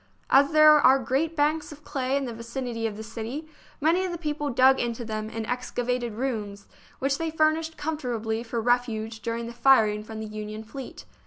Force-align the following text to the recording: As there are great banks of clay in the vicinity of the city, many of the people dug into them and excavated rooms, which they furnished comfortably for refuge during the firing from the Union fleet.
As 0.31 0.49
there 0.51 0.71
are 0.71 0.97
great 0.97 1.35
banks 1.35 1.71
of 1.71 1.83
clay 1.83 2.17
in 2.17 2.25
the 2.25 2.33
vicinity 2.33 2.87
of 2.87 2.97
the 2.97 3.03
city, 3.03 3.47
many 3.79 4.03
of 4.03 4.11
the 4.11 4.17
people 4.17 4.49
dug 4.49 4.79
into 4.79 5.05
them 5.05 5.29
and 5.31 5.45
excavated 5.45 6.13
rooms, 6.13 6.65
which 6.97 7.19
they 7.19 7.29
furnished 7.29 7.77
comfortably 7.77 8.41
for 8.41 8.59
refuge 8.59 9.19
during 9.21 9.45
the 9.45 9.53
firing 9.53 10.03
from 10.03 10.19
the 10.19 10.25
Union 10.25 10.63
fleet. 10.63 11.05